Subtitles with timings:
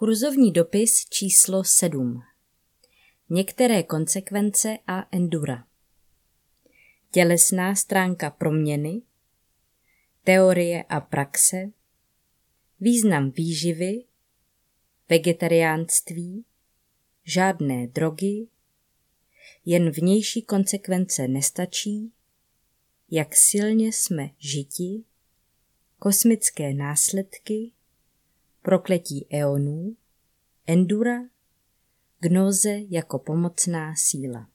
[0.00, 2.22] Kurzovní dopis číslo 7.
[3.30, 5.66] Některé konsekvence a endura.
[7.10, 9.02] Tělesná stránka proměny,
[10.24, 11.56] teorie a praxe,
[12.80, 14.04] význam výživy,
[15.08, 16.44] vegetariánství,
[17.24, 18.46] žádné drogy,
[19.64, 22.12] jen vnější konsekvence nestačí,
[23.10, 25.04] jak silně jsme žiti,
[25.98, 27.72] kosmické následky,
[28.62, 29.96] prokletí eonů,
[30.66, 31.20] endura,
[32.20, 34.48] gnóze jako pomocná síla.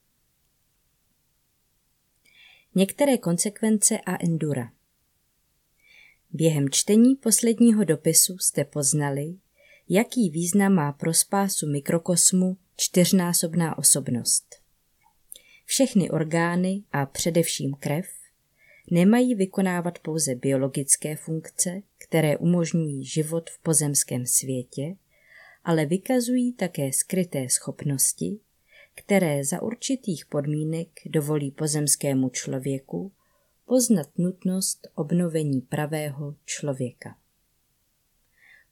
[2.75, 4.71] Některé konsekvence a endura.
[6.31, 9.35] Během čtení posledního dopisu jste poznali,
[9.89, 14.55] jaký význam má pro spásu mikrokosmu čtyřnásobná osobnost.
[15.65, 18.24] Všechny orgány a především krev
[18.91, 24.95] nemají vykonávat pouze biologické funkce, které umožňují život v pozemském světě,
[25.63, 28.39] ale vykazují také skryté schopnosti,
[28.95, 33.11] které za určitých podmínek dovolí pozemskému člověku
[33.65, 37.17] poznat nutnost obnovení pravého člověka.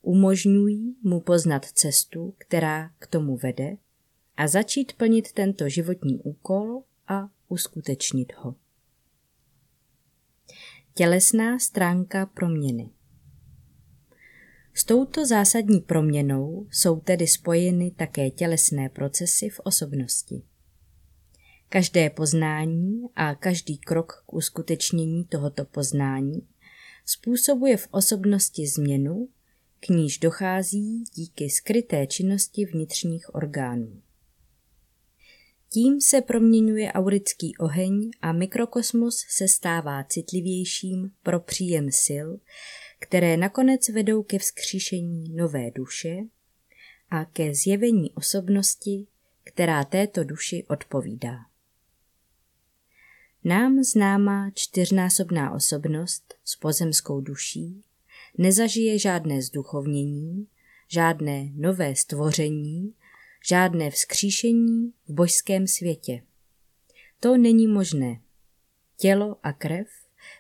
[0.02, 3.78] Umožňují mu poznat cestu, která k tomu vede,
[4.38, 8.56] a začít plnit tento životní úkol a uskutečnit ho.
[10.96, 12.90] Tělesná stránka proměny.
[14.74, 20.44] S touto zásadní proměnou jsou tedy spojeny také tělesné procesy v osobnosti.
[21.70, 26.48] Každé poznání a každý krok k uskutečnění tohoto poznání
[27.06, 29.30] způsobuje v osobnosti změnu,
[29.80, 34.02] k níž dochází díky skryté činnosti vnitřních orgánů.
[35.74, 42.28] Tím se proměňuje aurický oheň a mikrokosmos se stává citlivějším pro příjem sil,
[43.00, 46.18] které nakonec vedou ke vzkříšení nové duše
[47.10, 49.08] a ke zjevení osobnosti,
[49.44, 51.36] která této duši odpovídá.
[53.44, 57.84] Nám známá čtyřnásobná osobnost s pozemskou duší
[58.38, 60.48] nezažije žádné zduchovnění,
[60.88, 62.94] žádné nové stvoření,
[63.48, 66.22] žádné vzkříšení v božském světě.
[67.20, 68.22] To není možné.
[68.98, 69.88] Tělo a krev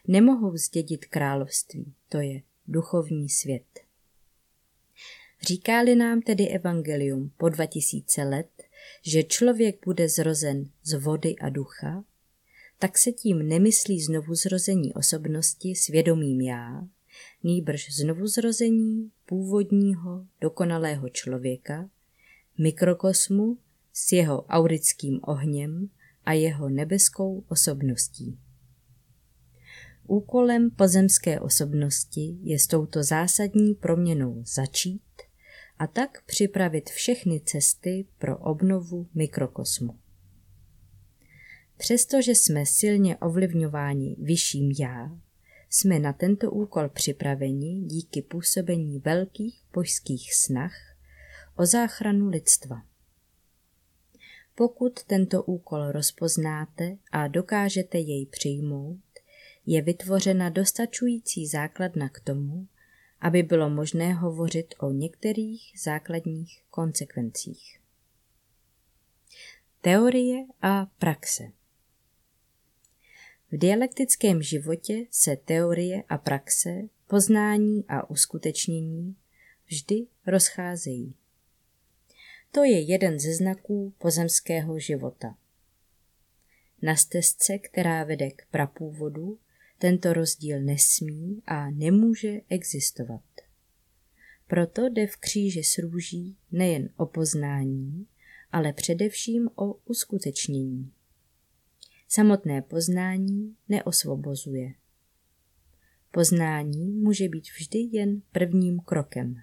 [0.07, 3.63] nemohou zdědit království, to je duchovní svět.
[5.41, 8.63] Říkáli nám tedy evangelium po 2000 let,
[9.01, 12.03] že člověk bude zrozen z vody a ducha,
[12.79, 16.87] tak se tím nemyslí znovu zrození osobnosti svědomím já,
[17.43, 21.89] nýbrž znovu zrození původního dokonalého člověka,
[22.57, 23.57] mikrokosmu
[23.93, 25.89] s jeho aurickým ohněm
[26.25, 28.39] a jeho nebeskou osobností.
[30.07, 35.01] Úkolem pozemské osobnosti je s touto zásadní proměnou začít
[35.79, 39.99] a tak připravit všechny cesty pro obnovu mikrokosmu.
[41.77, 45.17] Přestože jsme silně ovlivňováni vyšším já,
[45.69, 50.92] jsme na tento úkol připraveni díky působení velkých božských snah
[51.55, 52.83] o záchranu lidstva.
[54.55, 59.01] Pokud tento úkol rozpoznáte a dokážete jej přijmout,
[59.65, 62.67] je vytvořena dostačující základna k tomu,
[63.21, 67.79] aby bylo možné hovořit o některých základních konsekvencích.
[69.81, 71.43] Teorie a praxe
[73.51, 76.69] V dialektickém životě se teorie a praxe,
[77.07, 79.15] poznání a uskutečnění
[79.65, 81.15] vždy rozcházejí.
[82.55, 85.37] To je jeden ze znaků pozemského života.
[86.81, 89.39] Na stezce, která vede k prapůvodu,
[89.77, 93.23] tento rozdíl nesmí a nemůže existovat.
[94.47, 98.07] Proto jde v kříži s růží nejen o poznání,
[98.51, 100.91] ale především o uskutečnění.
[102.07, 104.73] Samotné poznání neosvobozuje.
[106.11, 109.35] Poznání může být vždy jen prvním krokem.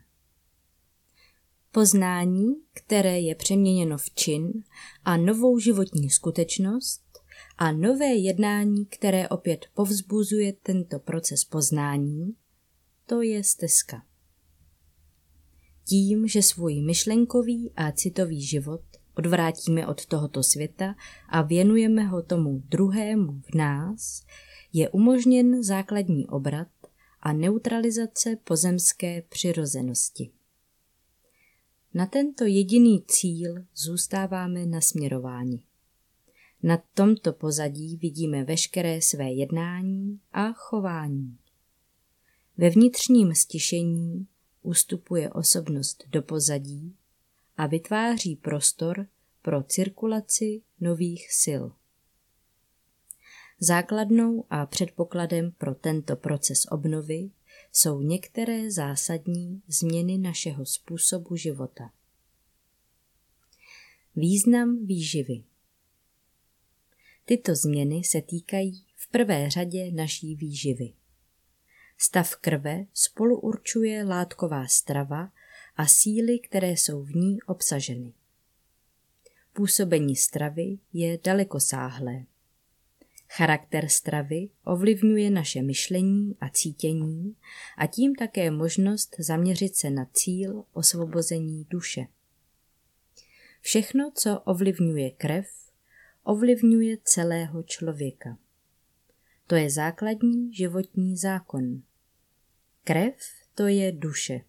[1.73, 4.53] Poznání, které je přeměněno v čin
[5.05, 7.03] a novou životní skutečnost,
[7.59, 12.35] a nové jednání, které opět povzbuzuje tento proces poznání,
[13.07, 14.03] to je stezka.
[15.85, 18.81] Tím, že svůj myšlenkový a citový život
[19.15, 20.95] odvrátíme od tohoto světa
[21.29, 24.23] a věnujeme ho tomu druhému v nás,
[24.73, 26.69] je umožněn základní obrat
[27.21, 30.31] a neutralizace pozemské přirozenosti.
[31.95, 35.63] Na tento jediný cíl zůstáváme nasměrováni.
[36.63, 41.39] Na tomto pozadí vidíme veškeré své jednání a chování.
[42.57, 44.27] Ve vnitřním stišení
[44.63, 46.97] ustupuje osobnost do pozadí
[47.57, 49.07] a vytváří prostor
[49.43, 51.63] pro cirkulaci nových sil.
[53.61, 57.31] Základnou a předpokladem pro tento proces obnovy
[57.73, 61.91] jsou některé zásadní změny našeho způsobu života.
[64.17, 65.45] Význam výživy
[67.31, 70.93] Tyto změny se týkají v prvé řadě naší výživy.
[71.99, 75.33] Stav krve spolu určuje látková strava
[75.77, 78.13] a síly, které jsou v ní obsaženy.
[79.53, 82.25] Působení stravy je dalekosáhlé.
[83.33, 87.37] Charakter stravy ovlivňuje naše myšlení a cítění
[87.79, 92.07] a tím také možnost zaměřit se na cíl osvobození duše.
[93.61, 95.47] Všechno, co ovlivňuje krev,
[96.25, 98.39] ovlivňuje celého člověka.
[99.47, 101.83] To je základní životní zákon.
[102.85, 103.15] Krev
[103.55, 104.41] to je duše.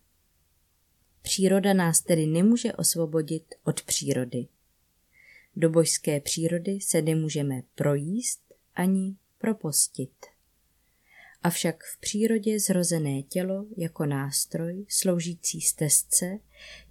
[1.22, 4.48] Příroda nás tedy nemůže osvobodit od přírody.
[5.56, 10.26] Do božské přírody se nemůžeme projíst ani propostit.
[11.44, 16.40] Avšak v přírodě zrozené tělo jako nástroj sloužící stezce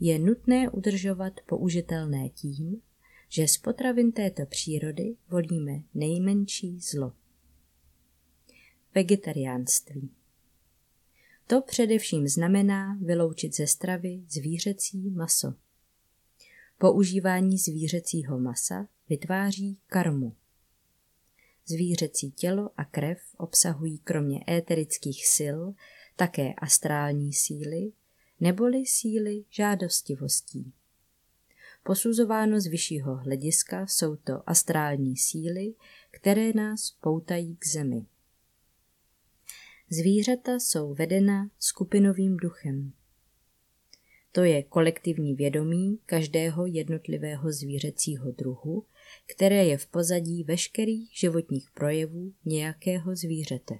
[0.00, 2.82] je nutné udržovat použitelné tím,
[3.28, 7.12] že z potravin této přírody volíme nejmenší zlo.
[8.94, 10.10] Vegetariánství
[11.46, 15.54] To především znamená vyloučit ze stravy zvířecí maso.
[16.78, 20.36] Používání zvířecího masa vytváří karmu.
[21.66, 25.58] Zvířecí tělo a krev obsahují kromě éterických sil
[26.16, 27.92] také astrální síly
[28.40, 30.72] neboli síly žádostivostí.
[31.82, 35.74] Posuzováno z vyššího hlediska jsou to astrální síly,
[36.10, 38.06] které nás poutají k zemi.
[39.90, 42.92] Zvířata jsou vedena skupinovým duchem.
[44.32, 48.84] To je kolektivní vědomí každého jednotlivého zvířecího druhu,
[49.26, 53.78] které je v pozadí veškerých životních projevů nějakého zvířete.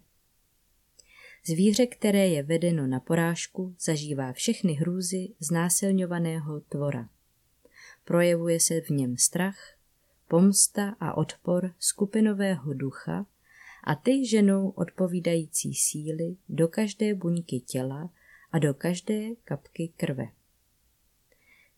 [1.47, 7.09] Zvíře, které je vedeno na porážku, zažívá všechny hrůzy znásilňovaného tvora.
[8.05, 9.77] Projevuje se v něm strach,
[10.29, 13.27] pomsta a odpor skupinového ducha
[13.85, 18.11] a ty ženou odpovídající síly do každé buňky těla
[18.53, 20.29] a do každé kapky krve.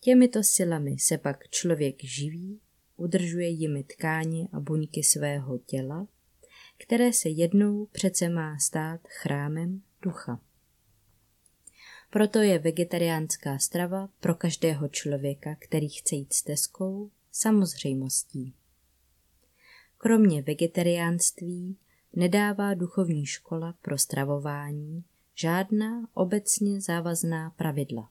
[0.00, 2.60] Těmito silami se pak člověk živí,
[2.96, 6.06] udržuje jimi tkáně a buňky svého těla,
[6.78, 10.40] které se jednou přece má stát chrámem ducha.
[12.10, 18.54] Proto je vegetariánská strava pro každého člověka, který chce jít stezkou, samozřejmostí.
[19.98, 21.76] Kromě vegetariánství
[22.12, 25.04] nedává duchovní škola pro stravování
[25.34, 28.10] žádná obecně závazná pravidla.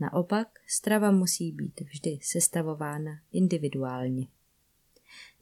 [0.00, 4.26] Naopak, strava musí být vždy sestavována individuálně.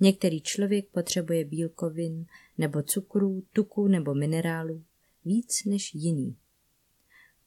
[0.00, 2.26] Některý člověk potřebuje bílkovin
[2.58, 4.84] nebo cukrů, tuku nebo minerálů
[5.24, 6.36] víc než jiný.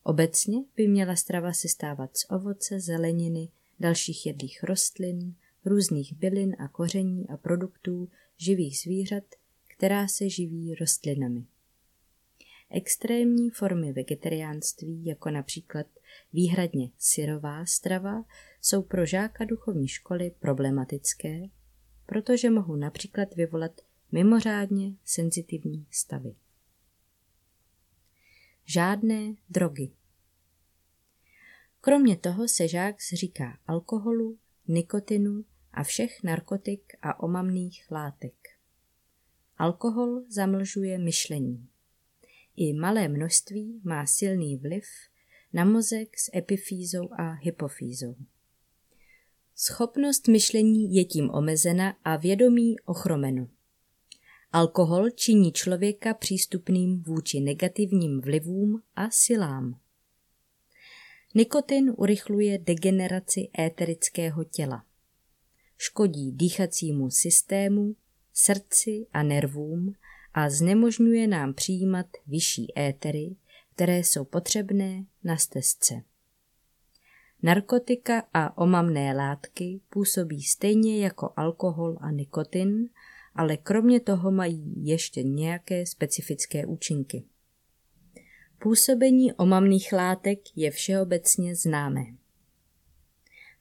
[0.04, 3.50] Obecně by měla strava sestávat z ovoce, zeleniny,
[3.80, 9.24] dalších jedlých rostlin, různých bylin a koření a produktů živých zvířat,
[9.68, 11.46] která se živí rostlinami.
[12.70, 15.88] Extrémní formy vegetariánství, jako například
[16.34, 18.26] výhradně syrová strava,
[18.62, 21.42] jsou pro žáka duchovní školy problematické,
[22.06, 23.82] protože mohou například vyvolat
[24.12, 26.36] mimořádně senzitivní stavy.
[28.66, 29.92] Žádné drogy.
[31.82, 38.34] Kromě toho se žák zříká alkoholu, nikotinu a všech narkotik a omamných látek.
[39.58, 41.70] Alkohol zamlžuje myšlení.
[42.56, 44.84] I malé množství má silný vliv
[45.58, 48.16] na mozek s epifýzou a hypofýzou.
[49.56, 53.48] Schopnost myšlení je tím omezena a vědomí ochromeno.
[54.52, 59.80] Alkohol činí člověka přístupným vůči negativním vlivům a silám.
[61.36, 64.86] Nikotin urychluje degeneraci éterického těla.
[65.78, 67.96] Škodí dýchacímu systému,
[68.34, 69.94] srdci a nervům
[70.34, 73.36] a znemožňuje nám přijímat vyšší étery,
[73.78, 76.04] které jsou potřebné na stezce.
[77.44, 82.90] Narkotika a omamné látky působí stejně jako alkohol a nikotin,
[83.36, 87.24] ale kromě toho mají ještě nějaké specifické účinky.
[88.60, 92.06] Působení omamných látek je všeobecně známé.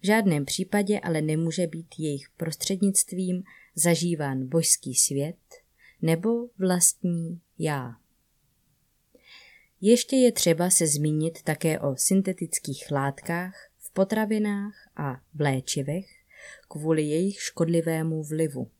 [0.02, 3.42] V žádném případě ale nemůže být jejich prostřednictvím
[3.74, 5.38] zažíván božský svět
[6.02, 8.05] nebo vlastní já.
[9.80, 16.06] Ještě je třeba se zmínit také o syntetických látkách v potravinách a v léčivech
[16.68, 18.70] kvůli jejich škodlivému vlivu.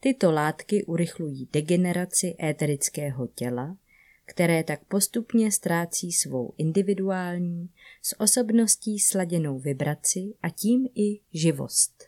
[0.00, 3.76] Tyto látky urychlují degeneraci éterického těla,
[4.24, 7.70] které tak postupně ztrácí svou individuální,
[8.02, 12.04] s osobností sladěnou vibraci a tím i živost.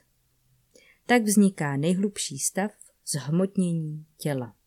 [1.07, 2.71] Tak vzniká nejhlubší stav
[3.07, 4.58] zhmotnění těla.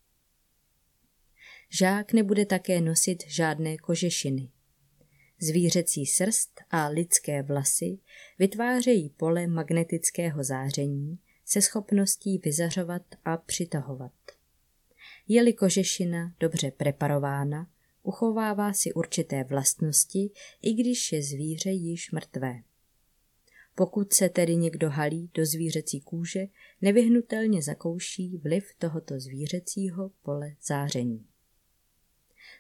[1.74, 4.50] Žák nebude také nosit žádné kožešiny.
[5.42, 8.00] Zvířecí srst a lidské vlasy
[8.40, 14.12] vytvářejí pole magnetického záření se schopností vyzařovat a přitahovat.
[15.28, 17.68] Je-li kožešina dobře preparována,
[18.04, 20.30] uchovává si určité vlastnosti,
[20.62, 22.62] i když je zvíře již mrtvé.
[23.76, 26.48] Pokud se tedy někdo halí do zvířecí kůže,
[26.82, 31.31] nevyhnutelně zakouší vliv tohoto zvířecího pole záření.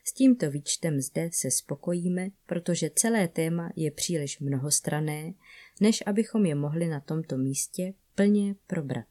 [0.04, 5.34] S tímto výčtem zde se spokojíme, protože celé téma je příliš mnohostrané,
[5.82, 9.08] než abychom je mohli na tomto místě plně probrat.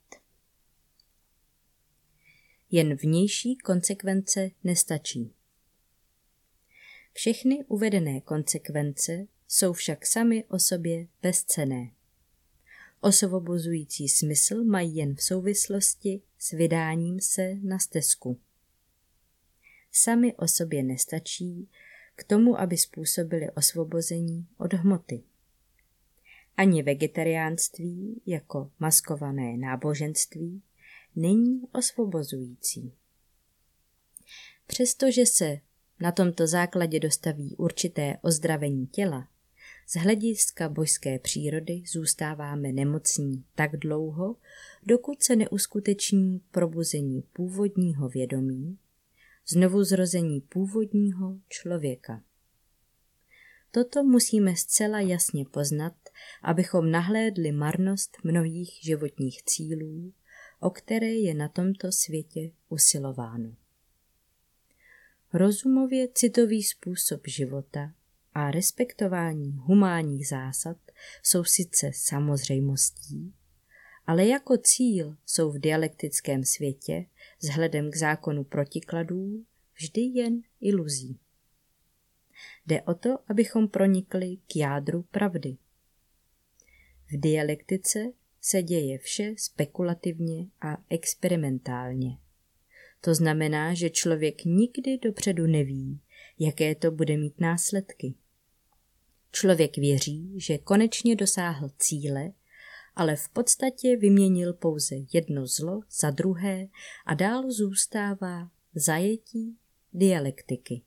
[2.71, 5.35] Jen vnější konsekvence nestačí.
[7.13, 11.91] Všechny uvedené konsekvence jsou však sami o sobě bezcené.
[13.01, 18.41] Osvobozující smysl mají jen v souvislosti s vydáním se na stezku.
[19.93, 21.69] Sami o sobě nestačí
[22.17, 25.23] k tomu, aby způsobili osvobození od hmoty.
[26.57, 30.63] Ani vegetariánství jako maskované náboženství
[31.17, 32.93] není osvobozující.
[34.67, 35.59] Přestože se
[36.01, 39.29] na tomto základě dostaví určité ozdravení těla,
[39.87, 44.37] z hlediska božské přírody zůstáváme nemocní tak dlouho,
[44.83, 48.79] dokud se neuskuteční probuzení původního vědomí,
[49.51, 52.23] znovu zrození původního člověka.
[53.71, 55.95] Toto musíme zcela jasně poznat,
[56.43, 60.13] abychom nahlédli marnost mnohých životních cílů,
[60.61, 63.55] o které je na tomto světě usilováno.
[65.33, 67.93] Rozumově citový způsob života
[68.35, 70.77] a respektování humánních zásad
[71.23, 73.35] jsou sice samozřejmostí,
[74.11, 77.07] ale jako cíl jsou v dialektickém světě
[77.41, 81.19] vzhledem k zákonu protikladů vždy jen iluzí.
[82.67, 85.57] Jde o to, abychom pronikli k jádru pravdy.
[87.11, 92.19] V dialektice se děje vše spekulativně a experimentálně.
[93.01, 96.01] To znamená, že člověk nikdy dopředu neví,
[96.39, 98.15] jaké to bude mít následky.
[99.33, 102.33] Člověk věří, že konečně dosáhl cíle,
[102.97, 106.69] ale v podstatě vyměnil pouze jedno zlo za druhé
[107.07, 109.57] a dál zůstává zajetí
[109.93, 110.83] dialektiky.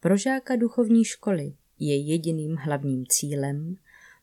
[0.00, 3.76] Pro žáka duchovní školy je jediným hlavním cílem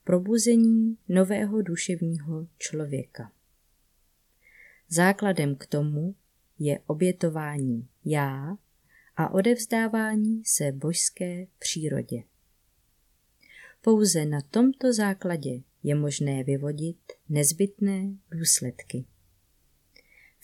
[0.03, 3.31] probuzení nového duševního člověka.
[4.89, 6.15] Základem k tomu
[6.59, 8.57] je obětování já
[9.15, 12.23] a odevzdávání se božské přírodě.
[13.81, 16.97] Pouze na tomto základě je možné vyvodit
[17.29, 19.05] nezbytné důsledky.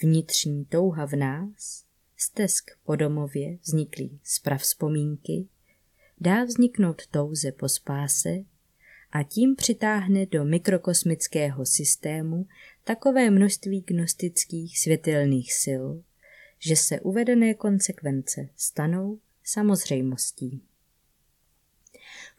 [0.02, 1.86] Vnitřní touha v nás,
[2.18, 5.48] stesk po domově vzniklý z prav vzpomínky,
[6.20, 8.30] dá vzniknout touze po spáse
[9.12, 12.48] a tím přitáhne do mikrokosmického systému
[12.84, 15.84] takové množství gnostických světelných sil,
[16.60, 20.71] že se uvedené konsekvence stanou samozřejmostí.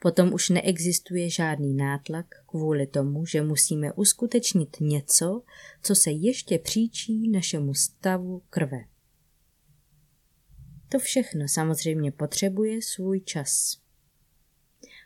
[0.03, 5.43] Potom už neexistuje žádný nátlak kvůli tomu, že musíme uskutečnit něco,
[5.83, 8.83] co se ještě příčí našemu stavu krve.
[10.89, 13.77] To všechno samozřejmě potřebuje svůj čas.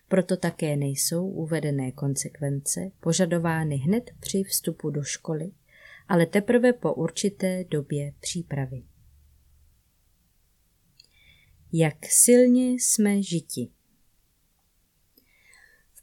[0.08, 5.52] Proto také nejsou uvedené konsekvence požadovány hned při vstupu do školy,
[6.08, 8.84] ale teprve po určité době přípravy.
[11.74, 13.77] Jak silně jsme žiti.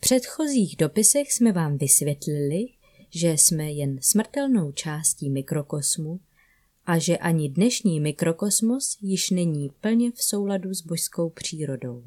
[0.04, 2.66] V předchozích dopisech jsme vám vysvětlili,
[3.10, 6.20] že jsme jen smrtelnou částí mikrokosmu
[6.86, 12.04] a že ani dnešní mikrokosmos již není plně v souladu s božskou přírodou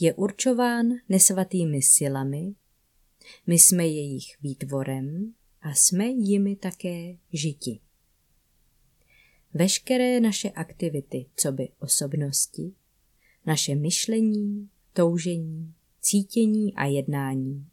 [0.00, 2.54] je určován nesvatými silami,
[3.46, 7.80] my jsme jejich výtvorem a jsme jimi také žiti.
[9.54, 12.72] Veškeré naše aktivity, co by osobnosti,
[13.46, 17.66] naše myšlení, toužení, cítění a jednání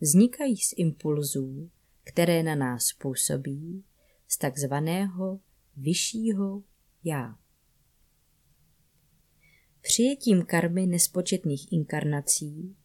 [0.00, 1.70] vznikají z impulzů,
[2.04, 3.84] které na nás působí
[4.28, 5.40] z takzvaného
[5.76, 6.62] vyššího
[7.04, 7.38] já.
[9.80, 12.76] Přijetím karmy nespočetných inkarnací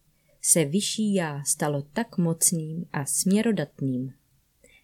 [0.42, 4.12] se vyšší já stalo tak mocným a směrodatným,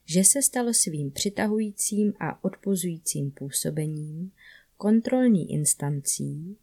[0.05, 4.33] že se stalo svým přitahujícím a odpozujícím působením
[4.77, 6.57] kontrolní instancí,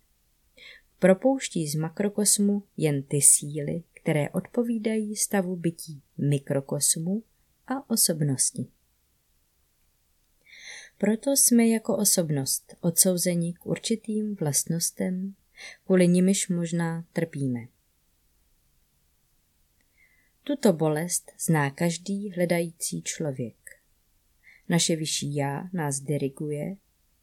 [1.02, 7.24] propouští z makrokosmu jen ty síly, které odpovídají stavu bytí mikrokosmu
[7.68, 8.68] a osobnosti.
[10.98, 15.36] Proto jsme jako osobnost odsouzeni k určitým vlastnostem,
[15.86, 17.60] kvůli nimiž možná trpíme.
[20.44, 23.56] Tuto bolest zná každý hledající člověk.
[24.70, 26.76] Naše vyšší já nás diriguje,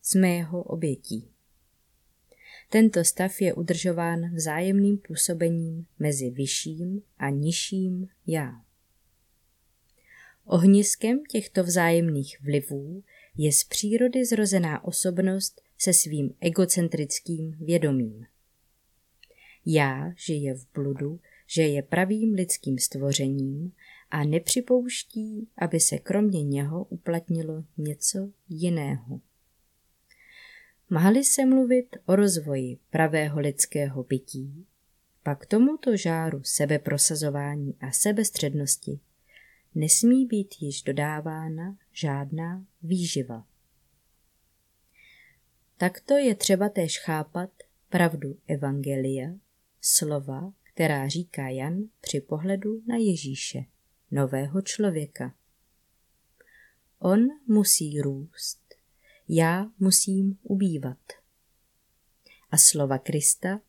[0.02, 1.30] jsme jeho obětí.
[2.70, 8.62] Tento stav je udržován vzájemným působením mezi vyšším a nižším já.
[10.44, 13.02] Ohniskem těchto vzájemných vlivů
[13.36, 18.26] je z přírody zrozená osobnost se svým egocentrickým vědomím.
[19.66, 23.72] Já žije v bludu, že je pravým lidským stvořením
[24.10, 29.20] a nepřipouští, aby se kromě něho uplatnilo něco jiného.
[30.90, 34.66] Máli se mluvit o rozvoji pravého lidského bytí,
[35.22, 39.00] pak tomuto žáru sebeprosazování a sebestřednosti
[39.74, 43.46] nesmí být již dodávána žádná výživa.
[45.76, 47.50] Takto je třeba též chápat
[47.88, 49.30] pravdu Evangelia,
[49.80, 53.64] slova, která říká Jan při pohledu na Ježíše,
[54.10, 55.34] nového člověka.
[56.98, 58.67] On musí růst,
[59.28, 60.98] já musím ubývat.
[62.50, 63.60] A slova Krista,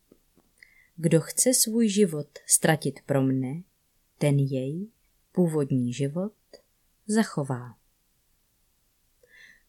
[0.96, 3.62] kdo chce svůj život ztratit pro mne,
[4.18, 4.88] ten jej,
[5.32, 6.32] původní život,
[7.06, 7.74] zachová.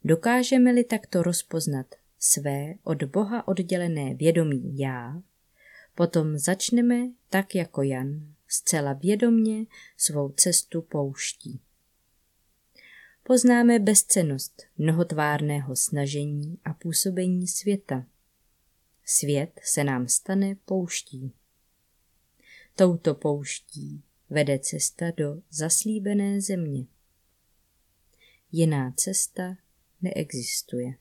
[0.03, 5.21] Dokážeme-li takto rozpoznat své od Boha oddělené vědomí já,
[5.95, 9.65] potom začneme tak jako Jan zcela vědomně
[9.97, 11.61] svou cestu pouští.
[13.31, 18.05] Poznáme bezcenost mnohotvárného snažení a působení světa.
[19.05, 21.33] Svět se nám stane pouští.
[22.75, 26.85] Touto pouští vede cesta do zaslíbené země.
[28.51, 29.57] Jiná cesta
[30.01, 30.93] neexistuje.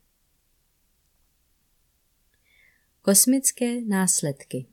[3.02, 4.66] Kosmické následky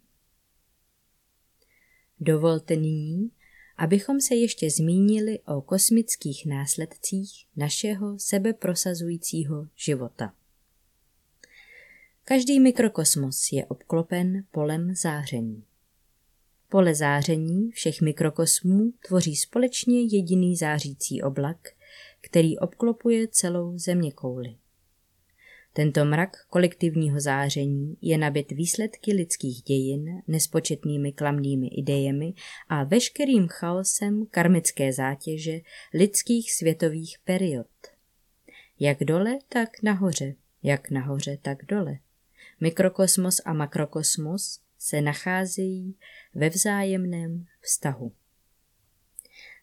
[2.19, 3.31] Dovolte nyní,
[3.77, 10.33] abychom se ještě zmínili o kosmických následcích našeho sebeprosazujícího života.
[12.23, 15.63] Každý mikrokosmos je obklopen polem záření.
[16.69, 21.57] Pole záření všech mikrokosmů tvoří společně jediný zářící oblak,
[22.21, 24.55] který obklopuje celou zeměkouli.
[25.77, 32.33] Tento mrak kolektivního záření je nabit výsledky lidských dějin, nespočetnými klamnými idejemi
[32.69, 35.59] a veškerým chaosem karmické zátěže
[35.93, 37.67] lidských světových period.
[38.79, 41.99] Jak dole, tak nahoře, jak nahoře, tak dole.
[42.59, 45.95] Mikrokosmos a makrokosmos se nacházejí
[46.35, 48.11] ve vzájemném vztahu.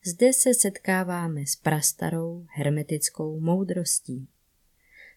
[0.05, 4.29] Zde se setkáváme s prastarou hermetickou moudrostí.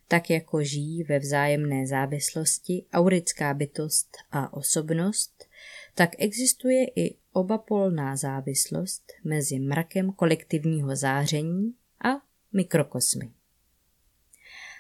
[0.08, 5.48] Tak jako žijí ve vzájemné závislosti aurická bytost a osobnost,
[5.96, 12.22] tak existuje i obapolná závislost mezi mrakem kolektivního záření a
[12.54, 13.32] mikrokosmy.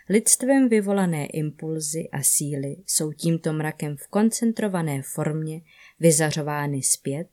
[0.10, 5.62] Lidstvem vyvolané impulzy a síly jsou tímto mrakem v koncentrované formě
[6.00, 7.30] vyzařovány zpět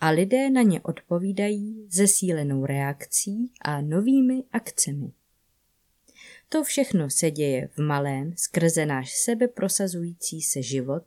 [0.00, 5.12] a lidé na ně odpovídají zesílenou reakcí a novými akcemi.
[6.48, 11.04] To všechno se děje v malém skrze náš sebe prosazující se život,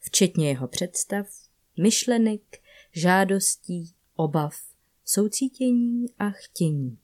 [0.00, 1.26] včetně jeho představ,
[1.80, 2.40] myšlenek,
[2.92, 4.54] žádostí, obav,
[5.04, 6.98] soucítění a chtění.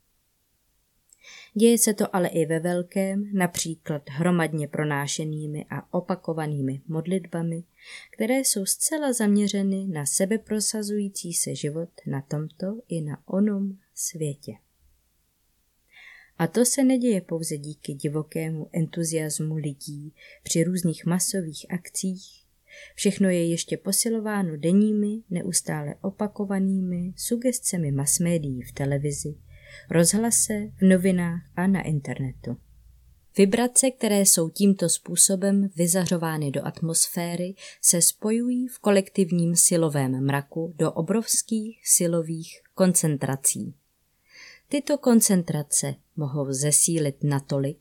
[1.55, 7.65] Děje se to ale i ve velkém, například hromadně pronášenými a opakovanými modlitbami,
[8.11, 14.53] které jsou zcela zaměřeny na sebeprosazující se život na tomto i na onom světě.
[16.39, 22.45] A to se neděje pouze díky divokému entuziasmu lidí při různých masových akcích.
[22.95, 29.35] Všechno je ještě posilováno denními, neustále opakovanými sugescemi masmédií v televizi,
[29.91, 32.57] rozhlase, v novinách a na internetu.
[33.39, 40.93] Vibrace, které jsou tímto způsobem vyzařovány do atmosféry, se spojují v kolektivním silovém mraku do
[40.93, 43.75] obrovských silových koncentrací.
[44.69, 47.79] Tyto koncentrace mohou zesílit natolik,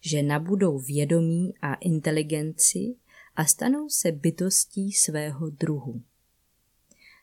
[0.00, 2.96] že nabudou vědomí a inteligenci
[3.36, 6.02] a stanou se bytostí svého druhu.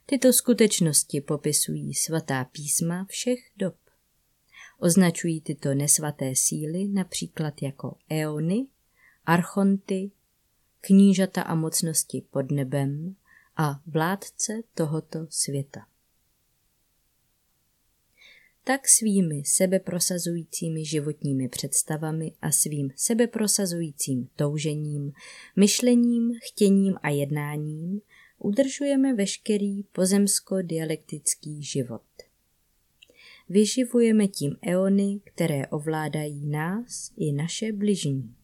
[0.06, 3.76] Tyto skutečnosti popisují svatá písma všech dob.
[4.80, 8.68] Označují tyto nesvaté síly například jako eony,
[9.26, 10.12] archonty,
[10.82, 13.16] knížata a mocnosti pod nebem
[13.58, 15.86] a vládce tohoto světa.
[18.64, 25.12] Tak svými sebeprosazujícími životními představami a svým sebeprosazujícím toužením,
[25.56, 28.02] myšlením, chtěním a jednáním
[28.40, 32.02] udržujeme veškerý pozemsko-dialektický život.
[33.50, 38.36] Vyživujeme tím eony, které ovládají nás i naše bližní.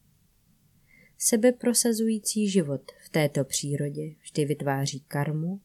[1.17, 5.61] Sebeprosazující život v této přírodě vždy vytváří karmu,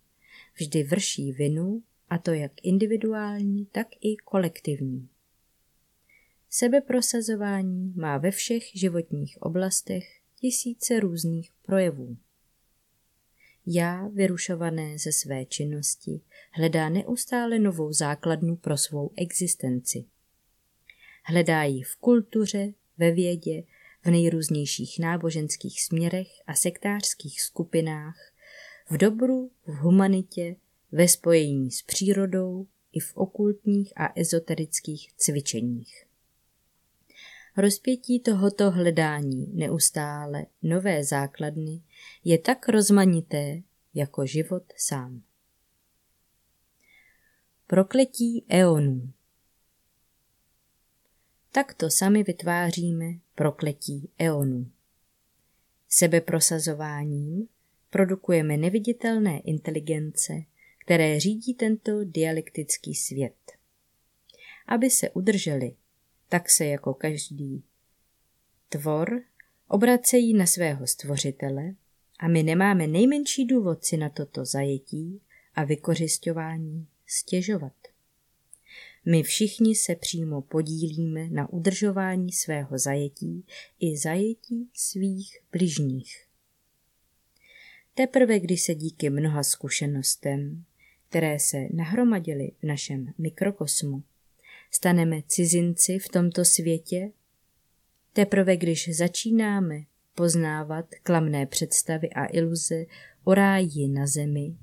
[0.55, 5.09] vždy vrší vinu, a to jak individuální, tak i kolektivní.
[6.51, 10.05] Sebeprosazování má ve všech životních oblastech
[10.41, 12.17] tisíce různých projevů.
[13.67, 16.21] Já, vyrušované ze své činnosti,
[16.53, 20.05] hledá neustále novou základnu pro svou existenci.
[21.25, 23.63] Hledá ji v kultuře, ve vědě,
[24.05, 28.33] v nejrůznějších náboženských směrech a sektářských skupinách,
[28.91, 30.57] v dobru, v humanitě,
[30.93, 36.07] ve spojení s přírodou i v okultních a ezoterických cvičeních.
[37.57, 41.83] Rozpětí tohoto hledání neustále nové základny
[42.25, 43.63] je tak rozmanité
[43.95, 45.23] jako život sám.
[47.67, 49.13] Prokletí eonů
[51.53, 54.71] Takto sami vytváříme prokletí eonů.
[55.89, 57.49] Sebeprosazováním
[57.91, 60.33] produkujeme neviditelné inteligence,
[60.91, 63.53] které řídí tento dialektický svět.
[64.67, 65.77] Aby se udrželi,
[66.29, 67.63] tak se jako každý
[68.69, 69.23] tvor
[69.69, 71.75] obracejí na svého stvořitele
[72.19, 75.21] a my nemáme nejmenší důvod si na toto zajetí
[75.55, 77.77] a vykořišťování stěžovat.
[79.05, 83.47] My všichni se přímo podílíme na udržování svého zajetí
[83.81, 86.27] i zajetí svých bližních.
[87.95, 90.65] Teprve když se díky mnoha zkušenostem,
[91.11, 94.03] které se nahromadily v našem mikrokosmu,
[94.71, 97.13] staneme cizinci v tomto světě,
[98.13, 99.81] teprve když začínáme
[100.15, 102.85] poznávat klamné představy a iluze
[103.25, 104.57] o ráji na zemi,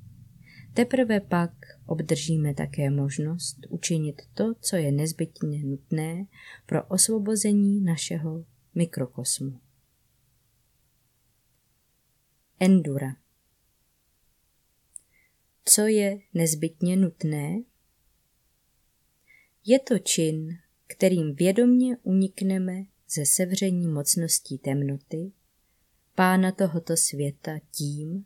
[0.74, 1.52] teprve pak
[1.86, 6.26] obdržíme také možnost učinit to, co je nezbytně nutné
[6.66, 9.60] pro osvobození našeho mikrokosmu.
[12.60, 13.16] Endura
[15.70, 17.62] Co je nezbytně nutné?
[19.66, 25.32] Je to čin, kterým vědomně unikneme ze sevření mocností temnoty,
[26.16, 28.26] pána tohoto světa tím,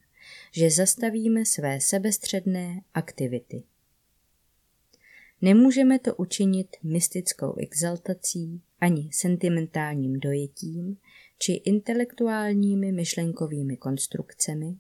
[0.52, 3.64] že zastavíme své sebestředné aktivity.
[5.42, 10.98] Nemůžeme to učinit mystickou exaltací ani sentimentálním dojetím
[11.38, 14.78] či intelektuálními myšlenkovými konstrukcemi,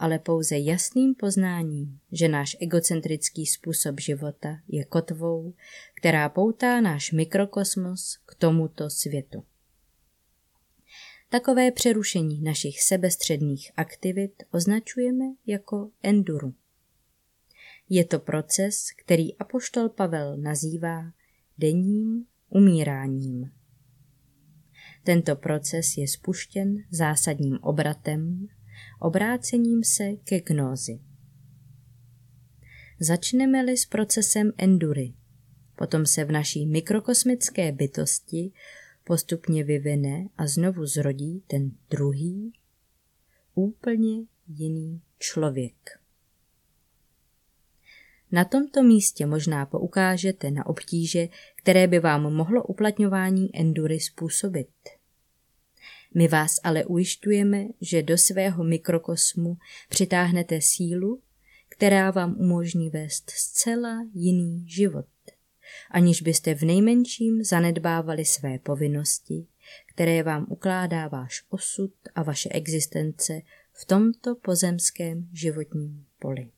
[0.00, 5.54] ale pouze jasným poznáním, že náš egocentrický způsob života je kotvou,
[5.94, 9.44] která poutá náš mikrokosmos k tomuto světu.
[11.28, 16.54] Takové přerušení našich sebestředných aktivit označujeme jako enduru.
[17.88, 21.12] Je to proces, který apoštol Pavel nazývá
[21.58, 23.50] denním umíráním.
[25.04, 28.48] Tento proces je spuštěn zásadním obratem,
[29.00, 31.00] obrácením se ke gnózi.
[33.00, 35.14] Začneme-li s procesem endury,
[35.76, 38.52] potom se v naší mikrokosmické bytosti
[39.04, 42.52] postupně vyvine a znovu zrodí ten druhý,
[43.54, 46.00] úplně jiný člověk.
[48.32, 54.68] Na tomto místě možná poukážete na obtíže, které by vám mohlo uplatňování endury způsobit.
[56.14, 59.56] My vás ale ujišťujeme, že do svého mikrokosmu
[59.88, 61.22] přitáhnete sílu,
[61.68, 65.06] která vám umožní vést zcela jiný život
[65.90, 69.46] aniž byste v nejmenším zanedbávali své povinnosti,
[69.86, 73.40] které vám ukládá váš osud a vaše existence
[73.72, 76.50] v tomto pozemském životním poli.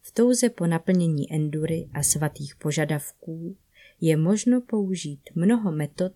[0.00, 3.56] V touze po naplnění endury a svatých požadavků
[4.00, 6.12] je možno použít mnoho metod,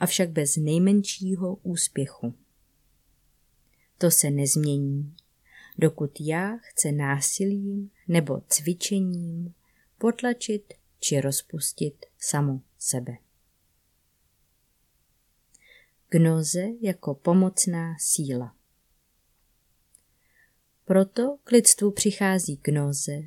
[0.00, 2.34] avšak bez nejmenšího úspěchu.
[3.98, 5.16] To se nezmění,
[5.78, 9.54] dokud já chce násilím nebo cvičením
[9.98, 13.16] potlačit či rozpustit samu sebe.
[16.08, 18.56] Gnoze jako pomocná síla.
[20.84, 23.22] Proto k lidstvu přichází gnoze,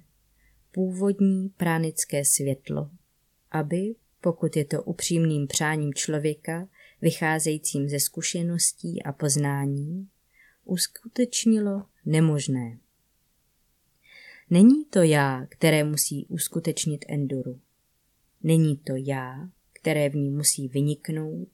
[0.71, 2.89] původní pránické světlo,
[3.51, 6.67] aby, pokud je to upřímným přáním člověka,
[7.01, 10.07] vycházejícím ze zkušeností a poznání,
[10.65, 12.77] uskutečnilo nemožné.
[14.49, 17.59] Není to já, které musí uskutečnit enduru.
[18.43, 21.49] Není to já, které v ní musí vyniknout,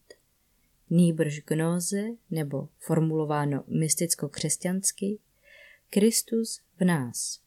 [0.90, 5.20] nýbrž gnoze, nebo formulováno mysticko-křesťansky,
[5.90, 7.40] Kristus v nás.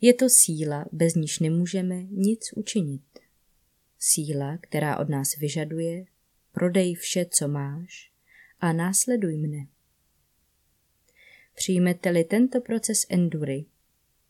[0.00, 3.02] Je to síla, bez níž nemůžeme nic učinit.
[3.98, 6.06] Síla, která od nás vyžaduje,
[6.52, 8.12] prodej vše, co máš
[8.60, 9.66] a následuj mne.
[11.54, 13.64] Přijmete-li tento proces endury,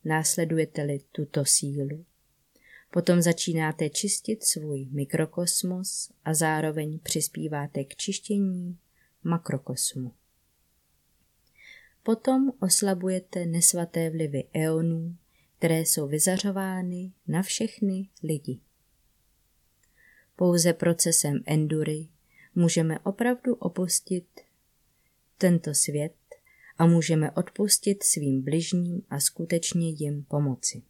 [0.04, 2.04] následujete-li tuto sílu,
[2.90, 8.78] potom začínáte čistit svůj mikrokosmos a zároveň přispíváte k čištění
[9.24, 10.12] makrokosmu.
[12.02, 15.16] Potom oslabujete nesvaté vlivy eonů,
[15.58, 18.60] které jsou vyzařovány na všechny lidi.
[20.38, 22.08] Pouze procesem endury
[22.54, 24.26] můžeme opravdu opustit
[25.38, 26.14] tento svět
[26.78, 30.82] a můžeme odpustit svým bližním a skutečně jim pomoci.